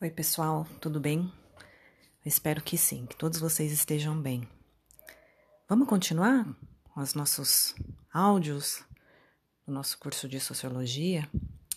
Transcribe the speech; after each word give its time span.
Oi, 0.00 0.10
pessoal, 0.10 0.64
tudo 0.80 1.00
bem? 1.00 1.28
Espero 2.24 2.62
que 2.62 2.78
sim, 2.78 3.04
que 3.04 3.16
todos 3.16 3.40
vocês 3.40 3.72
estejam 3.72 4.16
bem. 4.16 4.48
Vamos 5.68 5.88
continuar 5.88 6.46
com 6.84 7.00
os 7.00 7.14
nossos 7.14 7.74
áudios 8.14 8.84
do 9.66 9.72
nosso 9.72 9.98
curso 9.98 10.28
de 10.28 10.38
Sociologia? 10.38 11.28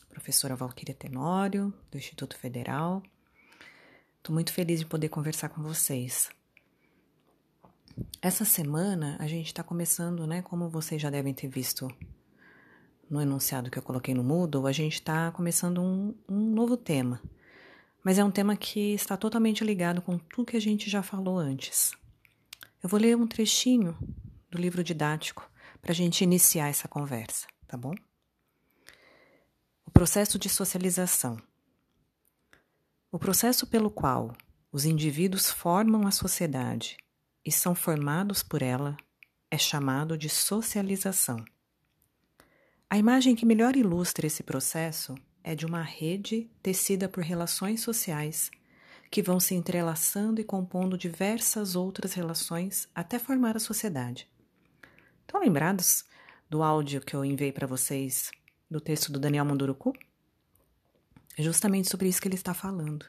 Professora 0.07 0.55
Valquíria 0.55 0.94
Tenório, 0.94 1.73
do 1.89 1.97
Instituto 1.97 2.38
Federal. 2.38 3.02
Estou 4.17 4.35
muito 4.35 4.53
feliz 4.53 4.81
de 4.81 4.85
poder 4.85 5.10
conversar 5.10 5.49
com 5.49 5.63
vocês. 5.63 6.29
Essa 8.22 8.46
semana 8.46 9.17
a 9.19 9.26
gente 9.26 9.47
está 9.47 9.63
começando, 9.63 10.28
né? 10.28 10.44
Como 10.44 10.69
vocês 10.69 11.01
já 11.01 11.10
devem 11.10 11.33
ter 11.33 11.47
visto 11.47 11.88
no 13.10 13.19
enunciado 13.19 13.72
que 13.72 13.79
eu 13.79 13.83
coloquei 13.83 14.13
no 14.13 14.24
Moodle, 14.24 14.67
a 14.67 14.72
gente 14.72 14.94
está 14.94 15.31
começando 15.31 15.81
um, 15.81 16.13
um 16.30 16.53
novo 16.53 16.77
tema 16.77 17.20
mas 18.04 18.18
é 18.18 18.23
um 18.23 18.31
tema 18.31 18.55
que 18.55 18.94
está 18.94 19.16
totalmente 19.16 19.63
ligado 19.63 20.02
com 20.02 20.17
tudo 20.17 20.45
que 20.45 20.57
a 20.57 20.62
gente 20.62 20.89
já 20.89 21.03
falou 21.03 21.38
antes. 21.38 21.91
Eu 22.81 22.89
vou 22.89 22.99
ler 22.99 23.16
um 23.16 23.27
trechinho 23.27 23.98
do 24.49 24.58
livro 24.58 24.84
didático 24.84 25.49
para 25.81 25.91
a 25.91 25.95
gente 25.95 26.23
iniciar 26.23 26.67
essa 26.67 26.88
conversa, 26.88 27.48
tá 27.67 27.77
bom? 27.77 27.94
O 29.85 29.91
processo 29.91 30.39
de 30.39 30.49
socialização. 30.49 31.38
O 33.11 33.20
processo 33.20 33.67
pelo 33.67 33.91
qual 33.91 34.36
os 34.72 34.86
indivíduos 34.86 35.52
formam 35.52 36.08
a 36.08 36.11
sociedade 36.11 36.97
e 37.45 37.52
são 37.52 37.75
formados 37.75 38.41
por 38.41 38.61
ela 38.61 38.95
é 39.49 39.58
chamado 39.58 40.17
de 40.17 40.30
socialização. 40.30 41.44
A 42.89 42.97
imagem 42.97 43.36
que 43.36 43.45
melhor 43.45 43.75
ilustra 43.75 44.25
esse 44.25 44.44
processo 44.44 45.16
é 45.44 45.55
de 45.55 45.66
uma 45.66 45.81
rede 45.81 46.50
tecida 46.62 47.09
por 47.09 47.23
relações 47.23 47.81
sociais 47.81 48.52
que 49.09 49.22
vão 49.22 49.40
se 49.40 49.54
entrelaçando 49.54 50.39
e 50.39 50.44
compondo 50.44 50.98
diversas 50.98 51.75
outras 51.75 52.14
relações 52.14 52.88
até 52.95 53.20
formar 53.20 53.58
a 53.58 53.59
sociedade. 53.59 54.28
Estão 55.22 55.42
lembrados 55.42 56.06
do 56.50 56.64
áudio 56.64 57.02
que 57.02 57.14
eu 57.14 57.25
enviei 57.25 57.52
para 57.52 57.67
vocês 57.67 58.31
do 58.70 58.80
texto 58.80 59.11
do 59.11 59.20
Daniel 59.20 59.45
Munduruku? 59.45 59.94
É 61.38 61.44
justamente 61.44 61.89
sobre 61.89 62.08
isso 62.08 62.22
que 62.22 62.28
ele 62.28 62.36
está 62.36 62.53
falando. 62.53 63.05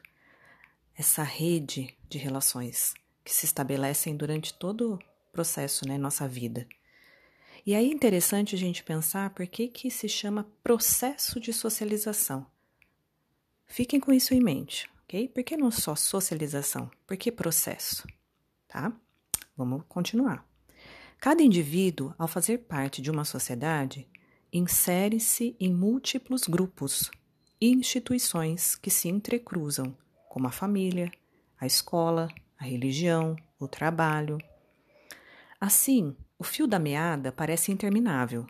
Essa 0.95 1.23
rede 1.23 1.95
de 2.09 2.17
relações 2.17 2.93
que 3.23 3.33
se 3.33 3.45
estabelecem 3.45 4.15
durante 4.15 4.53
todo 4.53 4.95
o 4.95 4.99
processo, 5.31 5.87
né, 5.87 5.97
nossa 5.97 6.27
vida. 6.27 6.67
E 7.65 7.73
aí 7.73 7.89
é 7.89 7.93
interessante 7.93 8.55
a 8.55 8.57
gente 8.57 8.83
pensar 8.83 9.29
por 9.29 9.47
que, 9.47 9.69
que 9.69 9.89
se 9.89 10.09
chama 10.09 10.45
processo 10.61 11.39
de 11.39 11.53
socialização. 11.53 12.45
Fiquem 13.65 14.01
com 14.01 14.11
isso 14.11 14.33
em 14.33 14.41
mente, 14.41 14.89
ok? 15.03 15.29
Por 15.29 15.43
que 15.43 15.55
não 15.55 15.71
só 15.71 15.95
socialização? 15.95 16.91
Por 17.07 17.15
que 17.15 17.31
processo? 17.31 18.05
Tá? 18.67 18.91
Vamos 19.55 19.83
continuar. 19.87 20.45
Cada 21.17 21.41
indivíduo, 21.41 22.13
ao 22.17 22.27
fazer 22.27 22.59
parte 22.59 23.01
de 23.01 23.09
uma 23.09 23.23
sociedade, 23.23 24.09
insere-se 24.51 25.55
em 25.57 25.73
múltiplos 25.73 26.43
grupos 26.43 27.09
e 27.61 27.69
instituições 27.69 28.75
que 28.75 28.89
se 28.89 29.07
entrecruzam, 29.07 29.97
como 30.27 30.47
a 30.47 30.51
família, 30.51 31.09
a 31.57 31.65
escola, 31.65 32.27
a 32.59 32.65
religião, 32.65 33.37
o 33.57 33.69
trabalho. 33.69 34.37
Assim, 35.61 36.13
o 36.37 36.43
fio 36.43 36.67
da 36.67 36.79
meada 36.79 37.31
parece 37.31 37.71
interminável, 37.71 38.45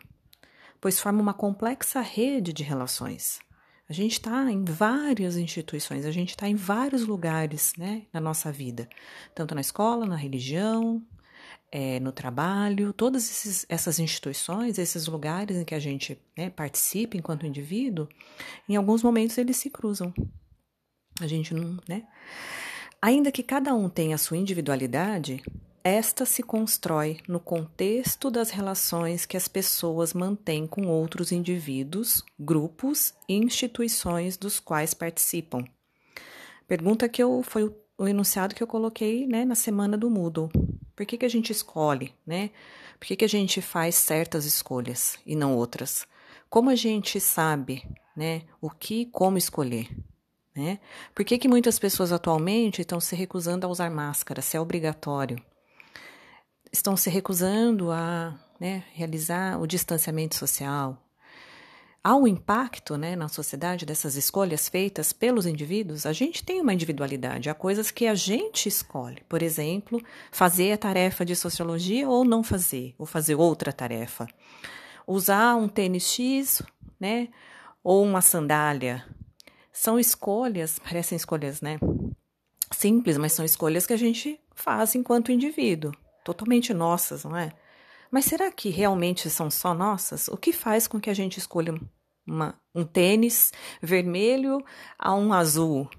pois 0.80 1.00
forma 1.00 1.22
uma 1.22 1.34
complexa 1.34 2.02
rede 2.02 2.54
de 2.54 2.64
relações. 2.64 3.40
A 3.88 3.94
gente 3.94 4.14
está 4.14 4.50
em 4.50 4.64
várias 4.64 5.36
instituições, 5.36 6.06
a 6.06 6.12
gente 6.12 6.30
está 6.30 6.48
em 6.48 6.56
vários 6.56 7.06
lugares 7.06 7.74
né, 7.78 8.04
na 8.14 8.22
nossa 8.22 8.52
vida, 8.52 8.90
tanto 9.36 9.54
na 9.54 9.62
escola, 9.62 10.06
na 10.06 10.16
religião, 10.16 11.06
é, 11.72 12.00
no 12.00 12.12
trabalho, 12.12 12.94
todas 12.94 13.30
esses, 13.30 13.66
essas 13.68 14.00
instituições, 14.00 14.78
esses 14.78 15.08
lugares 15.08 15.58
em 15.58 15.66
que 15.66 15.76
a 15.76 15.80
gente 15.80 16.20
né, 16.38 16.50
participa 16.50 17.18
enquanto 17.18 17.46
indivíduo, 17.46 18.08
em 18.70 18.76
alguns 18.76 19.04
momentos 19.04 19.38
eles 19.38 19.58
se 19.58 19.70
cruzam. 19.70 20.14
A 21.20 21.28
gente 21.28 21.54
não, 21.54 21.78
né? 21.88 22.08
Ainda 23.02 23.32
que 23.32 23.44
cada 23.44 23.74
um 23.74 23.90
tenha 23.90 24.16
a 24.16 24.20
sua 24.20 24.38
individualidade, 24.38 25.44
esta 25.84 26.26
se 26.26 26.42
constrói 26.42 27.20
no 27.28 27.42
contexto 27.42 28.32
das 28.32 28.50
relações 28.50 29.26
que 29.26 29.36
as 29.36 29.50
pessoas 29.50 30.14
mantêm 30.14 30.66
com 30.66 30.88
outros 30.88 31.32
indivíduos, 31.32 32.24
grupos 32.40 33.14
e 33.28 33.36
instituições 33.36 34.38
dos 34.38 34.62
quais 34.62 34.94
participam. 34.94 35.66
Pergunta 36.66 37.10
que 37.10 37.22
eu 37.22 37.44
foi 37.44 37.76
o 37.98 38.08
enunciado 38.08 38.56
que 38.56 38.64
eu 38.64 38.68
coloquei 38.68 39.28
né, 39.28 39.44
na 39.44 39.56
semana 39.56 39.98
do 39.98 40.10
Moodle. 40.10 40.50
Por 40.96 41.06
que, 41.06 41.18
que 41.18 41.26
a 41.26 41.30
gente 41.30 41.52
escolhe, 41.52 42.14
né? 42.26 42.52
Por 42.98 43.08
que, 43.08 43.18
que 43.18 43.26
a 43.26 43.30
gente 43.30 43.62
faz 43.62 43.96
certas 43.96 44.46
escolhas 44.46 45.20
e 45.26 45.36
não 45.36 45.56
outras? 45.58 46.08
Como 46.50 46.70
a 46.70 46.76
gente 46.76 47.20
sabe, 47.20 47.84
né, 48.16 48.44
o 48.62 48.70
que 48.70 49.02
e 49.02 49.06
como 49.06 49.38
escolher? 49.38 49.90
Né? 50.56 50.80
Por 51.14 51.26
que, 51.26 51.38
que 51.38 51.48
muitas 51.48 51.78
pessoas 51.78 52.12
atualmente 52.12 52.80
estão 52.80 53.02
se 53.02 53.16
recusando 53.16 53.66
a 53.66 53.70
usar 53.70 53.90
máscara, 53.90 54.42
se 54.42 54.56
é 54.56 54.62
obrigatório? 54.62 55.44
Estão 56.74 56.98
se 56.98 57.10
recusando 57.10 57.92
a 57.92 58.34
né, 58.60 58.84
realizar 58.94 59.62
o 59.62 59.68
distanciamento 59.68 60.36
social. 60.36 60.98
Há 62.04 62.16
um 62.16 62.28
impacto 62.28 62.98
né, 62.98 63.16
na 63.16 63.30
sociedade 63.30 63.86
dessas 63.86 64.16
escolhas 64.16 64.68
feitas 64.68 65.14
pelos 65.14 65.46
indivíduos. 65.46 66.06
A 66.06 66.12
gente 66.12 66.44
tem 66.44 66.60
uma 66.60 66.74
individualidade, 66.74 67.50
há 67.50 67.54
coisas 67.54 67.92
que 67.92 68.08
a 68.08 68.16
gente 68.16 68.68
escolhe. 68.68 69.24
Por 69.30 69.42
exemplo, 69.42 70.04
fazer 70.30 70.74
a 70.74 70.78
tarefa 70.78 71.24
de 71.24 71.34
sociologia 71.34 72.10
ou 72.10 72.26
não 72.26 72.44
fazer, 72.44 72.94
ou 72.98 73.06
fazer 73.06 73.36
outra 73.36 73.72
tarefa. 73.72 74.28
Usar 75.08 75.56
um 75.56 75.70
tênis 75.70 76.12
X, 76.12 76.62
né, 77.00 77.30
ou 77.82 78.04
uma 78.04 78.22
sandália. 78.22 79.06
São 79.72 79.98
escolhas, 79.98 80.80
parecem 80.80 81.16
escolhas, 81.16 81.62
né? 81.62 81.80
Simples, 82.72 83.18
mas 83.18 83.32
são 83.32 83.46
escolhas 83.46 83.86
que 83.86 83.94
a 83.94 83.98
gente 83.98 84.40
faz 84.54 84.94
enquanto 84.96 85.32
indivíduo 85.32 85.94
totalmente 86.24 86.74
nossas, 86.74 87.24
não 87.24 87.36
é? 87.36 87.52
Mas 88.12 88.26
será 88.26 88.52
que 88.52 88.70
realmente 88.70 89.30
são 89.30 89.50
só 89.50 89.74
nossas? 89.74 90.28
O 90.28 90.38
que 90.38 90.54
faz 90.54 90.88
com 90.88 91.00
que 91.00 91.10
a 91.10 91.14
gente 91.14 91.40
escolha 91.40 91.74
uma, 92.26 92.60
um 92.74 92.84
tênis 92.84 93.52
vermelho 93.82 94.64
a 94.98 95.16
um 95.16 95.34
azul, 95.34 95.90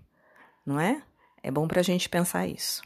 não 0.64 0.78
é? 0.80 1.02
É 1.42 1.50
bom 1.50 1.68
para 1.68 1.80
a 1.80 1.84
gente 1.84 2.08
pensar 2.08 2.46
isso. 2.46 2.82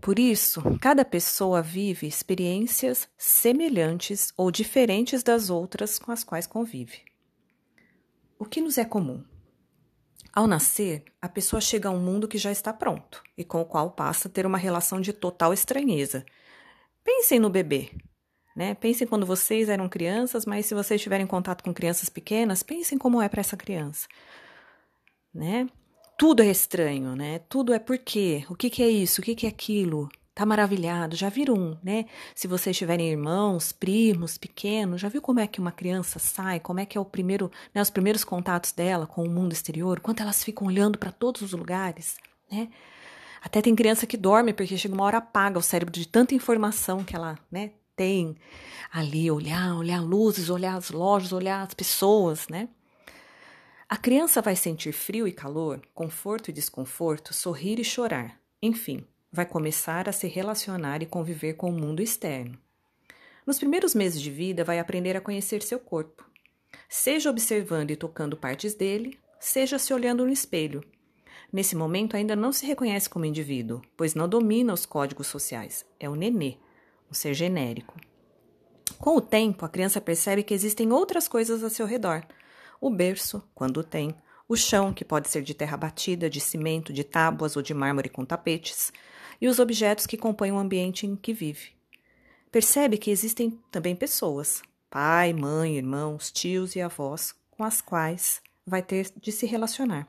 Por 0.00 0.18
isso, 0.18 0.62
cada 0.80 1.04
pessoa 1.04 1.60
vive 1.60 2.06
experiências 2.06 3.08
semelhantes 3.18 4.32
ou 4.36 4.50
diferentes 4.50 5.22
das 5.22 5.50
outras 5.50 5.98
com 5.98 6.10
as 6.10 6.24
quais 6.24 6.46
convive. 6.46 7.00
O 8.38 8.46
que 8.46 8.62
nos 8.62 8.78
é 8.78 8.84
comum? 8.84 9.22
Ao 10.32 10.46
nascer, 10.46 11.04
a 11.20 11.28
pessoa 11.28 11.60
chega 11.60 11.88
a 11.88 11.92
um 11.92 11.98
mundo 11.98 12.28
que 12.28 12.38
já 12.38 12.52
está 12.52 12.72
pronto 12.72 13.22
e 13.36 13.44
com 13.44 13.60
o 13.60 13.64
qual 13.64 13.90
passa 13.90 14.28
a 14.28 14.30
ter 14.30 14.46
uma 14.46 14.58
relação 14.58 15.00
de 15.00 15.12
total 15.12 15.52
estranheza. 15.52 16.24
Pensem 17.02 17.40
no 17.40 17.50
bebê. 17.50 17.90
Né? 18.54 18.74
Pensem 18.74 19.06
quando 19.06 19.26
vocês 19.26 19.68
eram 19.68 19.88
crianças, 19.88 20.44
mas 20.44 20.66
se 20.66 20.74
vocês 20.74 21.00
tiverem 21.00 21.26
contato 21.26 21.64
com 21.64 21.74
crianças 21.74 22.08
pequenas, 22.08 22.62
pensem 22.62 22.98
como 22.98 23.20
é 23.20 23.28
para 23.28 23.40
essa 23.40 23.56
criança. 23.56 24.06
Né? 25.32 25.68
Tudo 26.18 26.42
é 26.42 26.50
estranho, 26.50 27.16
né? 27.16 27.38
Tudo 27.48 27.72
é 27.72 27.78
por 27.78 27.96
quê? 27.96 28.44
O 28.50 28.54
que, 28.54 28.68
que 28.68 28.82
é 28.82 28.88
isso? 28.90 29.20
O 29.20 29.24
que, 29.24 29.34
que 29.34 29.46
é 29.46 29.48
aquilo? 29.48 30.08
Tá 30.40 30.46
maravilhado. 30.46 31.16
Já 31.16 31.28
viram, 31.28 31.78
né? 31.82 32.06
Se 32.34 32.48
vocês 32.48 32.74
tiverem 32.74 33.10
irmãos, 33.10 33.72
primos, 33.72 34.38
pequenos, 34.38 34.98
já 34.98 35.06
viu 35.06 35.20
como 35.20 35.38
é 35.38 35.46
que 35.46 35.60
uma 35.60 35.70
criança 35.70 36.18
sai? 36.18 36.58
Como 36.58 36.80
é 36.80 36.86
que 36.86 36.96
é 36.96 37.00
o 37.00 37.04
primeiro, 37.04 37.52
né, 37.74 37.82
os 37.82 37.90
primeiros 37.90 38.24
contatos 38.24 38.72
dela 38.72 39.06
com 39.06 39.22
o 39.22 39.28
mundo 39.28 39.52
exterior? 39.52 40.00
Quanto 40.00 40.22
elas 40.22 40.42
ficam 40.42 40.66
olhando 40.66 40.98
para 40.98 41.12
todos 41.12 41.42
os 41.42 41.52
lugares, 41.52 42.16
né? 42.50 42.70
Até 43.42 43.60
tem 43.60 43.74
criança 43.76 44.06
que 44.06 44.16
dorme 44.16 44.54
porque 44.54 44.78
chega 44.78 44.94
uma 44.94 45.04
hora 45.04 45.18
apaga 45.18 45.58
o 45.58 45.62
cérebro 45.62 45.92
de 45.92 46.08
tanta 46.08 46.34
informação 46.34 47.04
que 47.04 47.14
ela, 47.14 47.38
né, 47.50 47.72
tem 47.94 48.34
ali, 48.90 49.30
olhar, 49.30 49.74
olhar 49.76 50.00
luzes, 50.00 50.48
olhar 50.48 50.74
as 50.74 50.90
lojas, 50.90 51.32
olhar 51.32 51.60
as 51.62 51.74
pessoas, 51.74 52.48
né? 52.48 52.70
A 53.86 53.96
criança 53.96 54.40
vai 54.40 54.56
sentir 54.56 54.92
frio 54.92 55.28
e 55.28 55.32
calor, 55.32 55.82
conforto 55.94 56.48
e 56.48 56.52
desconforto, 56.52 57.34
sorrir 57.34 57.78
e 57.78 57.84
chorar. 57.84 58.40
Enfim, 58.62 59.04
vai 59.32 59.46
começar 59.46 60.08
a 60.08 60.12
se 60.12 60.26
relacionar 60.26 61.02
e 61.02 61.06
conviver 61.06 61.54
com 61.54 61.70
o 61.70 61.72
mundo 61.72 62.02
externo. 62.02 62.58
Nos 63.46 63.58
primeiros 63.58 63.94
meses 63.94 64.20
de 64.20 64.30
vida, 64.30 64.64
vai 64.64 64.78
aprender 64.78 65.16
a 65.16 65.20
conhecer 65.20 65.62
seu 65.62 65.78
corpo, 65.78 66.24
seja 66.88 67.30
observando 67.30 67.90
e 67.90 67.96
tocando 67.96 68.36
partes 68.36 68.74
dele, 68.74 69.18
seja 69.38 69.78
se 69.78 69.94
olhando 69.94 70.24
no 70.24 70.32
espelho. 70.32 70.84
Nesse 71.52 71.74
momento, 71.74 72.16
ainda 72.16 72.36
não 72.36 72.52
se 72.52 72.64
reconhece 72.66 73.08
como 73.08 73.24
indivíduo, 73.24 73.82
pois 73.96 74.14
não 74.14 74.28
domina 74.28 74.72
os 74.72 74.86
códigos 74.86 75.26
sociais. 75.26 75.84
É 75.98 76.08
o 76.08 76.14
nenê, 76.14 76.56
um 77.10 77.14
ser 77.14 77.34
genérico. 77.34 77.98
Com 78.98 79.16
o 79.16 79.20
tempo, 79.20 79.64
a 79.64 79.68
criança 79.68 80.00
percebe 80.00 80.42
que 80.42 80.54
existem 80.54 80.92
outras 80.92 81.26
coisas 81.26 81.64
a 81.64 81.70
seu 81.70 81.86
redor: 81.86 82.24
o 82.80 82.90
berço, 82.90 83.42
quando 83.54 83.82
tem, 83.82 84.14
o 84.50 84.56
chão, 84.56 84.92
que 84.92 85.04
pode 85.04 85.28
ser 85.28 85.42
de 85.42 85.54
terra 85.54 85.76
batida, 85.76 86.28
de 86.28 86.40
cimento, 86.40 86.92
de 86.92 87.04
tábuas 87.04 87.54
ou 87.54 87.62
de 87.62 87.72
mármore 87.72 88.08
com 88.08 88.24
tapetes, 88.24 88.92
e 89.40 89.46
os 89.46 89.60
objetos 89.60 90.08
que 90.08 90.16
compõem 90.16 90.50
o 90.50 90.58
ambiente 90.58 91.06
em 91.06 91.14
que 91.14 91.32
vive. 91.32 91.70
Percebe 92.50 92.98
que 92.98 93.12
existem 93.12 93.56
também 93.70 93.94
pessoas, 93.94 94.60
pai, 94.90 95.32
mãe, 95.32 95.76
irmãos, 95.76 96.32
tios 96.32 96.74
e 96.74 96.80
avós, 96.80 97.32
com 97.52 97.62
as 97.62 97.80
quais 97.80 98.42
vai 98.66 98.82
ter 98.82 99.12
de 99.16 99.30
se 99.30 99.46
relacionar. 99.46 100.08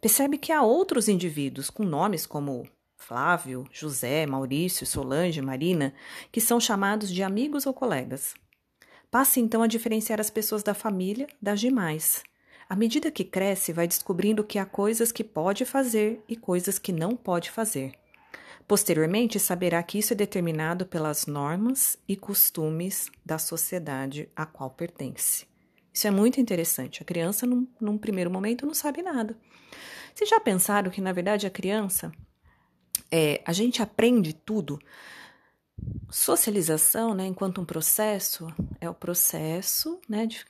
Percebe 0.00 0.38
que 0.38 0.50
há 0.50 0.60
outros 0.60 1.08
indivíduos 1.08 1.70
com 1.70 1.84
nomes 1.84 2.26
como 2.26 2.68
Flávio, 2.96 3.64
José, 3.70 4.26
Maurício, 4.26 4.84
Solange, 4.84 5.40
Marina, 5.40 5.94
que 6.32 6.40
são 6.40 6.58
chamados 6.58 7.08
de 7.08 7.22
amigos 7.22 7.64
ou 7.64 7.72
colegas. 7.72 8.34
Passe 9.08 9.38
então 9.38 9.62
a 9.62 9.68
diferenciar 9.68 10.20
as 10.20 10.30
pessoas 10.30 10.64
da 10.64 10.74
família 10.74 11.28
das 11.40 11.60
demais. 11.60 12.24
À 12.68 12.76
medida 12.76 13.10
que 13.10 13.24
cresce, 13.24 13.72
vai 13.72 13.86
descobrindo 13.86 14.44
que 14.44 14.58
há 14.58 14.64
coisas 14.64 15.12
que 15.12 15.24
pode 15.24 15.64
fazer 15.64 16.22
e 16.28 16.36
coisas 16.36 16.78
que 16.78 16.92
não 16.92 17.16
pode 17.16 17.50
fazer. 17.50 17.92
Posteriormente, 18.66 19.38
saberá 19.38 19.82
que 19.82 19.98
isso 19.98 20.12
é 20.12 20.16
determinado 20.16 20.86
pelas 20.86 21.26
normas 21.26 21.98
e 22.08 22.16
costumes 22.16 23.10
da 23.24 23.38
sociedade 23.38 24.28
a 24.34 24.46
qual 24.46 24.70
pertence. 24.70 25.46
Isso 25.92 26.06
é 26.06 26.10
muito 26.10 26.40
interessante. 26.40 27.02
A 27.02 27.04
criança, 27.04 27.46
num, 27.46 27.66
num 27.80 27.98
primeiro 27.98 28.30
momento, 28.30 28.64
não 28.64 28.72
sabe 28.72 29.02
nada. 29.02 29.36
Vocês 30.14 30.30
já 30.30 30.40
pensaram 30.40 30.90
que, 30.90 31.00
na 31.00 31.12
verdade, 31.12 31.46
a 31.46 31.50
criança, 31.50 32.12
é, 33.10 33.42
a 33.44 33.52
gente 33.52 33.82
aprende 33.82 34.32
tudo? 34.32 34.78
Socialização, 36.10 37.14
né, 37.14 37.26
enquanto 37.26 37.60
um 37.60 37.64
processo, 37.64 38.46
é 38.80 38.88
o 38.88 38.94
processo 38.94 40.00
né, 40.08 40.26
de 40.26 40.46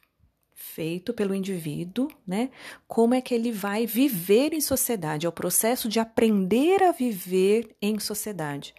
feito 0.63 1.13
pelo 1.13 1.35
indivíduo, 1.35 2.09
né? 2.27 2.51
Como 2.87 3.15
é 3.15 3.21
que 3.21 3.35
ele 3.35 3.51
vai 3.51 3.85
viver 3.85 4.55
em 4.55 4.61
sociedade? 4.61 5.27
É 5.27 5.29
o 5.29 5.33
processo 5.33 5.89
de 5.89 5.99
aprender 5.99 6.83
a 6.85 6.93
viver 6.93 7.77
em 7.83 7.99
sociedade. 7.99 8.73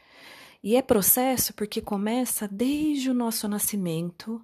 E 0.64 0.78
é 0.78 0.82
processo 0.82 1.54
porque 1.54 1.82
começa 1.82 2.48
desde 2.48 3.10
o 3.10 3.14
nosso 3.14 3.50
nascimento 3.50 4.42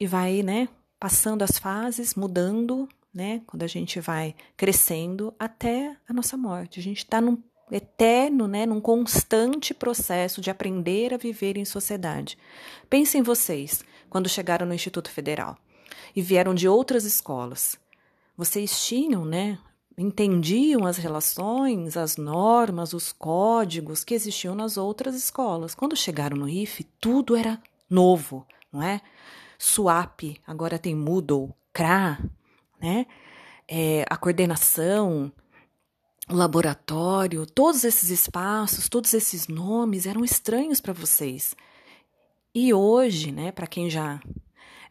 e 0.00 0.06
vai, 0.06 0.42
né, 0.42 0.68
passando 0.98 1.42
as 1.42 1.58
fases, 1.58 2.14
mudando, 2.14 2.88
né, 3.12 3.42
quando 3.46 3.62
a 3.62 3.66
gente 3.66 4.00
vai 4.00 4.34
crescendo 4.56 5.34
até 5.38 5.96
a 6.08 6.14
nossa 6.14 6.36
morte. 6.36 6.80
A 6.80 6.82
gente 6.82 6.98
está 6.98 7.20
num 7.20 7.40
eterno, 7.70 8.48
né, 8.48 8.64
num 8.64 8.80
constante 8.80 9.74
processo 9.74 10.40
de 10.40 10.50
aprender 10.50 11.12
a 11.12 11.18
viver 11.18 11.58
em 11.58 11.64
sociedade. 11.64 12.38
Pensem 12.88 13.22
vocês, 13.22 13.84
quando 14.08 14.30
chegaram 14.30 14.66
no 14.66 14.74
Instituto 14.74 15.10
Federal 15.10 15.58
e 16.16 16.22
vieram 16.22 16.54
de 16.54 16.66
outras 16.66 17.04
escolas. 17.04 17.78
Vocês 18.34 18.86
tinham, 18.86 19.26
né? 19.26 19.58
Entendiam 19.98 20.86
as 20.86 20.96
relações, 20.96 21.96
as 21.96 22.16
normas, 22.16 22.94
os 22.94 23.12
códigos 23.12 24.02
que 24.02 24.14
existiam 24.14 24.54
nas 24.54 24.78
outras 24.78 25.14
escolas. 25.14 25.74
Quando 25.74 25.94
chegaram 25.94 26.36
no 26.36 26.48
IF, 26.48 26.84
tudo 26.98 27.36
era 27.36 27.62
novo, 27.88 28.46
não 28.72 28.82
é? 28.82 29.02
SWAP, 29.58 30.40
agora 30.46 30.78
tem 30.78 30.94
Moodle, 30.94 31.54
CRA, 31.72 32.18
né? 32.80 33.06
É, 33.68 34.04
a 34.08 34.16
coordenação, 34.16 35.32
o 36.28 36.34
laboratório, 36.34 37.46
todos 37.46 37.84
esses 37.84 38.10
espaços, 38.10 38.88
todos 38.88 39.12
esses 39.12 39.48
nomes 39.48 40.06
eram 40.06 40.24
estranhos 40.24 40.80
para 40.80 40.92
vocês. 40.92 41.54
E 42.54 42.72
hoje, 42.72 43.32
né, 43.32 43.52
para 43.52 43.66
quem 43.66 43.90
já 43.90 44.20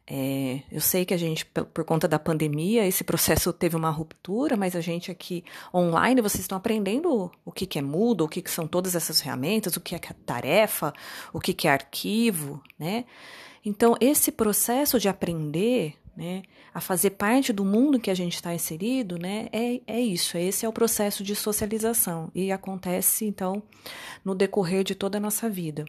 é, 0.08 0.62
eu 0.72 0.80
sei 0.82 1.04
que 1.04 1.16
a 1.16 1.18
gente, 1.18 1.46
por 1.46 1.84
conta 1.84 2.08
da 2.08 2.20
pandemia, 2.20 2.86
esse 2.86 3.04
processo 3.04 3.52
teve 3.52 3.76
uma 3.76 3.90
ruptura, 3.90 4.56
mas 4.56 4.76
a 4.76 4.82
gente 4.82 5.10
aqui 5.10 5.44
online, 5.74 6.22
vocês 6.22 6.42
estão 6.42 6.58
aprendendo 6.58 7.32
o 7.44 7.52
que, 7.52 7.66
que 7.66 7.80
é 7.80 7.82
Moodle, 7.82 8.28
o 8.28 8.30
que, 8.30 8.42
que 8.42 8.52
são 8.52 8.68
todas 8.68 8.94
essas 8.94 9.20
ferramentas, 9.20 9.76
o 9.76 9.82
que 9.82 9.96
é 9.96 10.00
tarefa, 10.26 10.94
o 11.34 11.40
que, 11.40 11.54
que 11.54 11.68
é 11.68 11.72
arquivo, 11.72 12.62
né? 12.78 13.06
Então, 13.66 13.96
esse 14.00 14.32
processo 14.32 15.00
de 15.00 15.10
aprender, 15.10 15.96
né, 16.16 16.44
a 16.74 16.82
fazer 16.82 17.12
parte 17.12 17.52
do 17.52 17.66
mundo 17.66 18.00
que 18.00 18.10
a 18.10 18.16
gente 18.16 18.36
está 18.36 18.54
inserido, 18.54 19.18
né, 19.18 19.48
é, 19.52 19.82
é 19.88 20.00
isso, 20.00 20.38
esse 20.38 20.66
é 20.66 20.70
o 20.70 20.74
processo 20.74 21.24
de 21.24 21.36
socialização 21.36 22.32
e 22.34 22.52
acontece, 22.52 23.26
então, 23.26 23.62
no 24.24 24.34
decorrer 24.34 24.84
de 24.84 24.96
toda 24.96 25.18
a 25.18 25.22
nossa 25.22 25.50
vida. 25.50 25.86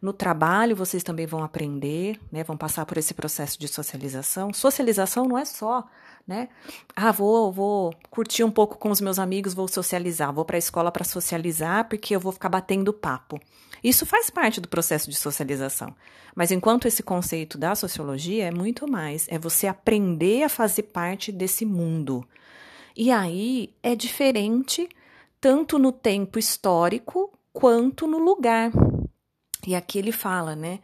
No 0.00 0.12
trabalho, 0.14 0.74
vocês 0.74 1.02
também 1.02 1.26
vão 1.26 1.42
aprender, 1.42 2.18
né? 2.32 2.42
Vão 2.42 2.56
passar 2.56 2.86
por 2.86 2.96
esse 2.96 3.12
processo 3.12 3.60
de 3.60 3.68
socialização. 3.68 4.50
Socialização 4.50 5.26
não 5.26 5.36
é 5.36 5.44
só, 5.44 5.86
né? 6.30 6.48
Ah, 6.94 7.10
vou, 7.10 7.50
vou 7.50 7.92
curtir 8.08 8.44
um 8.44 8.52
pouco 8.52 8.78
com 8.78 8.88
os 8.88 9.00
meus 9.00 9.18
amigos, 9.18 9.52
vou 9.52 9.66
socializar, 9.66 10.32
vou 10.32 10.44
para 10.44 10.56
a 10.56 10.60
escola 10.60 10.92
para 10.92 11.04
socializar, 11.04 11.88
porque 11.88 12.14
eu 12.14 12.20
vou 12.20 12.30
ficar 12.30 12.48
batendo 12.48 12.92
papo. 12.92 13.40
Isso 13.82 14.06
faz 14.06 14.30
parte 14.30 14.60
do 14.60 14.68
processo 14.68 15.10
de 15.10 15.16
socialização. 15.16 15.92
Mas 16.32 16.52
enquanto 16.52 16.86
esse 16.86 17.02
conceito 17.02 17.58
da 17.58 17.74
sociologia 17.74 18.44
é 18.44 18.50
muito 18.52 18.88
mais, 18.88 19.26
é 19.28 19.40
você 19.40 19.66
aprender 19.66 20.44
a 20.44 20.48
fazer 20.48 20.84
parte 20.84 21.32
desse 21.32 21.66
mundo. 21.66 22.24
E 22.96 23.10
aí 23.10 23.74
é 23.82 23.96
diferente 23.96 24.88
tanto 25.40 25.80
no 25.80 25.90
tempo 25.90 26.38
histórico 26.38 27.32
quanto 27.52 28.06
no 28.06 28.18
lugar. 28.18 28.70
E 29.66 29.74
aqui 29.74 29.98
ele 29.98 30.12
fala, 30.12 30.54
né? 30.54 30.78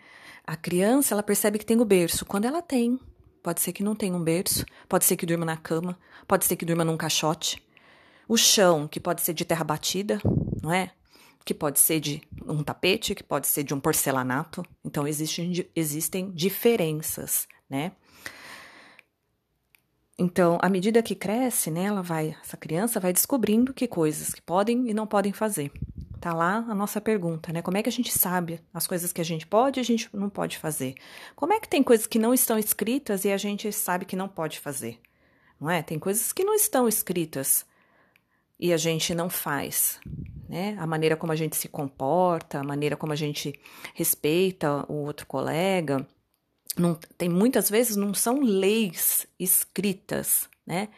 A 0.44 0.56
criança, 0.56 1.14
ela 1.14 1.22
percebe 1.22 1.56
que 1.56 1.66
tem 1.66 1.80
o 1.80 1.84
berço. 1.84 2.24
Quando 2.24 2.46
ela 2.46 2.62
tem, 2.62 2.98
pode 3.46 3.60
ser 3.60 3.72
que 3.72 3.84
não 3.84 3.94
tenha 3.94 4.12
um 4.12 4.24
berço, 4.24 4.66
pode 4.88 5.04
ser 5.04 5.16
que 5.16 5.24
durma 5.24 5.44
na 5.44 5.56
cama, 5.56 5.96
pode 6.26 6.44
ser 6.44 6.56
que 6.56 6.64
durma 6.64 6.84
num 6.84 6.96
caixote. 6.96 7.62
O 8.26 8.36
chão, 8.36 8.88
que 8.88 8.98
pode 8.98 9.22
ser 9.22 9.34
de 9.34 9.44
terra 9.44 9.62
batida, 9.62 10.20
não 10.60 10.72
é? 10.72 10.90
Que 11.44 11.54
pode 11.54 11.78
ser 11.78 12.00
de 12.00 12.20
um 12.44 12.64
tapete, 12.64 13.14
que 13.14 13.22
pode 13.22 13.46
ser 13.46 13.62
de 13.62 13.72
um 13.72 13.78
porcelanato. 13.78 14.64
Então, 14.84 15.06
existem, 15.06 15.64
existem 15.76 16.32
diferenças, 16.32 17.46
né? 17.70 17.92
Então, 20.18 20.58
à 20.60 20.68
medida 20.68 21.00
que 21.00 21.14
cresce, 21.14 21.70
né, 21.70 21.84
ela 21.84 22.02
vai, 22.02 22.36
essa 22.42 22.56
criança 22.56 22.98
vai 22.98 23.12
descobrindo 23.12 23.72
que 23.72 23.86
coisas 23.86 24.34
que 24.34 24.42
podem 24.42 24.90
e 24.90 24.92
não 24.92 25.06
podem 25.06 25.32
fazer. 25.32 25.70
Tá 26.20 26.32
lá 26.32 26.64
a 26.68 26.74
nossa 26.74 27.00
pergunta, 27.00 27.52
né? 27.52 27.62
Como 27.62 27.76
é 27.76 27.82
que 27.82 27.88
a 27.88 27.92
gente 27.92 28.10
sabe 28.10 28.60
as 28.72 28.86
coisas 28.86 29.12
que 29.12 29.20
a 29.20 29.24
gente 29.24 29.46
pode 29.46 29.78
e 29.78 29.82
a 29.82 29.84
gente 29.84 30.08
não 30.12 30.30
pode 30.30 30.58
fazer? 30.58 30.94
Como 31.34 31.52
é 31.52 31.60
que 31.60 31.68
tem 31.68 31.82
coisas 31.82 32.06
que 32.06 32.18
não 32.18 32.32
estão 32.32 32.58
escritas 32.58 33.24
e 33.24 33.32
a 33.32 33.36
gente 33.36 33.70
sabe 33.70 34.04
que 34.04 34.16
não 34.16 34.28
pode 34.28 34.58
fazer? 34.58 34.98
Não 35.60 35.70
é? 35.70 35.82
Tem 35.82 35.98
coisas 35.98 36.32
que 36.32 36.44
não 36.44 36.54
estão 36.54 36.88
escritas 36.88 37.66
e 38.58 38.72
a 38.72 38.76
gente 38.76 39.14
não 39.14 39.28
faz, 39.28 40.00
né? 40.48 40.76
A 40.78 40.86
maneira 40.86 41.16
como 41.16 41.32
a 41.32 41.36
gente 41.36 41.56
se 41.56 41.68
comporta, 41.68 42.60
a 42.60 42.64
maneira 42.64 42.96
como 42.96 43.12
a 43.12 43.16
gente 43.16 43.58
respeita 43.94 44.84
o 44.90 44.94
outro 44.94 45.26
colega, 45.26 46.06
não, 46.76 46.94
tem 47.16 47.28
muitas 47.28 47.70
vezes 47.70 47.96
não 47.96 48.12
são 48.12 48.40
leis 48.40 49.26
escritas, 49.38 50.48
né? 50.66 50.88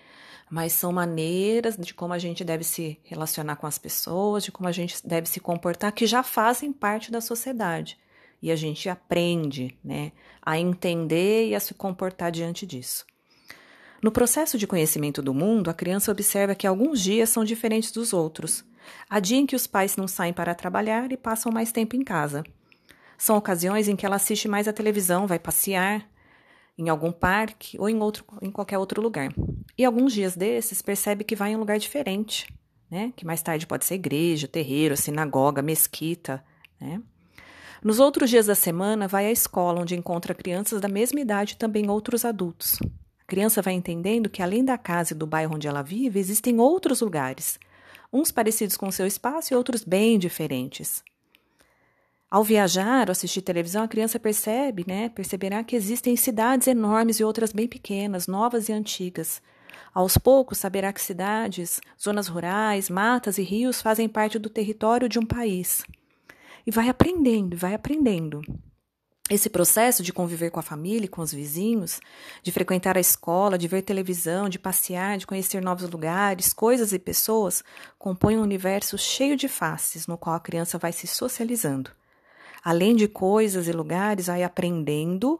Mas 0.51 0.73
são 0.73 0.93
maneiras 0.93 1.77
de 1.77 1.93
como 1.93 2.13
a 2.13 2.19
gente 2.19 2.45
deve 2.45 2.65
se 2.65 2.99
relacionar 3.05 3.57
com 3.57 3.67
as 3.67 3.79
pessoas, 3.79 4.45
de 4.45 4.53
como 4.53 4.69
a 4.69 4.73
gente 4.73 5.07
deve 5.07 5.29
se 5.29 5.41
comportar, 5.41 5.93
que 5.93 6.07
já 6.07 6.23
fazem 6.23 6.73
parte 6.73 7.11
da 7.11 7.21
sociedade. 7.21 7.99
E 8.41 8.51
a 8.51 8.57
gente 8.57 8.89
aprende 8.89 9.77
né, 9.85 10.13
a 10.41 10.59
entender 10.59 11.49
e 11.49 11.55
a 11.55 11.61
se 11.61 11.75
comportar 11.75 12.31
diante 12.31 12.67
disso. 12.67 13.05
No 14.01 14.13
processo 14.13 14.57
de 14.57 14.67
conhecimento 14.67 15.21
do 15.21 15.35
mundo, 15.35 15.69
a 15.69 15.75
criança 15.75 16.13
observa 16.13 16.55
que 16.55 16.67
alguns 16.67 17.03
dias 17.03 17.29
são 17.31 17.45
diferentes 17.45 17.91
dos 17.91 18.13
outros. 18.13 18.65
Há 19.11 19.19
dia 19.19 19.39
em 19.39 19.47
que 19.47 19.57
os 19.57 19.67
pais 19.67 19.97
não 19.97 20.07
saem 20.07 20.33
para 20.33 20.55
trabalhar 20.55 21.11
e 21.11 21.17
passam 21.17 21.51
mais 21.51 21.73
tempo 21.73 21.97
em 21.97 22.05
casa. 22.05 22.45
São 23.19 23.37
ocasiões 23.37 23.89
em 23.89 23.97
que 23.97 24.07
ela 24.07 24.17
assiste 24.17 24.47
mais 24.47 24.69
a 24.69 24.73
televisão, 24.73 25.27
vai 25.27 25.41
passear, 25.41 26.09
em 26.79 26.89
algum 26.89 27.11
parque 27.11 27.77
ou 27.79 27.89
em, 27.89 28.01
outro, 28.01 28.25
em 28.41 28.51
qualquer 28.51 28.79
outro 28.79 29.03
lugar. 29.03 29.35
E 29.77 29.85
alguns 29.85 30.13
dias 30.13 30.37
desses 30.37 30.81
percebe 30.81 31.25
que 31.25 31.35
vai 31.35 31.51
em 31.51 31.57
um 31.57 31.61
lugar 31.61 31.79
diferente, 31.79 32.47
né? 32.89 33.13
Que 33.17 33.27
mais 33.27 33.43
tarde 33.43 33.67
pode 33.67 33.85
ser 33.85 33.97
igreja, 33.97 34.47
terreiro, 34.47 34.97
sinagoga, 34.97 35.61
mesquita, 35.61 36.43
né? 36.81 37.03
Nos 37.83 38.01
outros 38.01 38.29
dias 38.31 38.47
da 38.47 38.55
semana, 38.55 39.07
vai 39.07 39.27
à 39.27 39.31
escola, 39.31 39.81
onde 39.81 39.95
encontra 39.95 40.35
crianças 40.35 40.81
da 40.81 40.89
mesma 40.89 41.21
idade 41.21 41.53
e 41.55 41.57
também 41.57 41.89
outros 41.89 42.25
adultos. 42.25 42.79
A 43.21 43.25
criança 43.25 43.63
vai 43.63 43.75
entendendo 43.75 44.29
que, 44.29 44.43
além 44.43 44.65
da 44.65 44.77
casa 44.77 45.13
e 45.13 45.17
do 45.17 45.27
bairro 45.27 45.55
onde 45.55 45.69
ela 45.69 45.83
vive, 45.83 46.19
existem 46.19 46.59
outros 46.59 47.01
lugares, 47.01 47.59
uns 48.13 48.33
parecidos 48.33 48.77
com 48.77 48.91
seu 48.91 49.07
espaço 49.07 49.53
e 49.53 49.57
outros 49.57 49.85
bem 49.85 50.19
diferentes. 50.19 51.05
Ao 52.31 52.45
viajar 52.45 53.09
ou 53.09 53.13
assistir 53.13 53.41
televisão, 53.41 53.83
a 53.83 53.89
criança 53.89 54.21
percebe, 54.21 54.85
né, 54.87 55.09
perceberá 55.09 55.65
que 55.65 55.75
existem 55.75 56.15
cidades 56.15 56.67
enormes 56.67 57.19
e 57.19 57.25
outras 57.25 57.53
bem 57.53 57.67
pequenas, 57.67 58.27
novas 58.27 58.69
e 58.69 58.73
antigas. 58.73 59.41
Aos 59.95 60.19
poucos, 60.19 60.59
saberá 60.59 60.93
que 60.93 61.01
cidades, 61.01 61.81
zonas 61.99 62.29
rurais, 62.29 62.91
matas 62.91 63.39
e 63.39 63.43
rios 63.43 63.81
fazem 63.81 64.07
parte 64.11 64.39
do 64.39 64.51
território 64.51 65.09
de 65.09 65.19
um 65.19 65.25
país. 65.25 65.83
E 66.67 66.71
vai 66.71 66.91
aprendendo, 66.91 67.57
vai 67.57 67.73
aprendendo. 67.73 68.43
esse 69.31 69.51
processo 69.51 70.03
de 70.03 70.13
conviver 70.13 70.51
com 70.51 70.61
a 70.61 70.63
família 70.63 71.07
e 71.07 71.09
com 71.09 71.23
os 71.23 71.33
vizinhos, 71.33 72.01
de 72.43 72.53
frequentar 72.53 72.97
a 72.97 73.01
escola, 73.01 73.59
de 73.59 73.69
ver 73.69 73.83
televisão, 73.83 74.49
de 74.49 74.59
passear, 74.59 75.19
de 75.19 75.27
conhecer 75.27 75.63
novos 75.63 75.89
lugares, 75.89 76.53
coisas 76.53 76.93
e 76.93 76.99
pessoas, 76.99 77.63
compõe 77.99 78.37
um 78.37 78.43
universo 78.43 78.97
cheio 78.99 79.37
de 79.37 79.49
faces 79.49 80.07
no 80.07 80.19
qual 80.19 80.37
a 80.37 80.41
criança 80.41 80.79
vai 80.79 80.93
se 80.93 81.07
socializando. 81.07 81.91
Além 82.63 82.97
de 82.97 83.09
coisas 83.09 83.69
e 83.69 83.73
lugares, 83.73 84.27
vai 84.27 84.43
aprendendo 84.43 85.39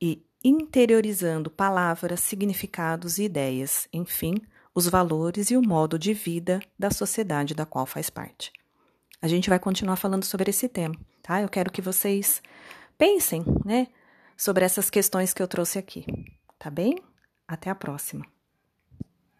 e 0.00 0.22
interiorizando 0.42 1.50
palavras, 1.50 2.20
significados 2.20 3.18
e 3.18 3.24
ideias, 3.24 3.88
enfim, 3.92 4.34
os 4.74 4.86
valores 4.88 5.50
e 5.50 5.56
o 5.56 5.62
modo 5.62 5.98
de 5.98 6.12
vida 6.12 6.60
da 6.78 6.90
sociedade 6.90 7.54
da 7.54 7.64
qual 7.64 7.86
faz 7.86 8.10
parte. 8.10 8.52
A 9.22 9.28
gente 9.28 9.48
vai 9.48 9.58
continuar 9.58 9.96
falando 9.96 10.24
sobre 10.24 10.50
esse 10.50 10.68
tema, 10.68 10.94
tá? 11.22 11.40
Eu 11.40 11.48
quero 11.48 11.72
que 11.72 11.80
vocês 11.80 12.42
pensem, 12.98 13.42
né, 13.64 13.86
sobre 14.36 14.64
essas 14.64 14.90
questões 14.90 15.32
que 15.32 15.42
eu 15.42 15.48
trouxe 15.48 15.78
aqui, 15.78 16.04
tá 16.58 16.68
bem? 16.68 16.98
Até 17.48 17.70
a 17.70 17.74
próxima. 17.74 18.33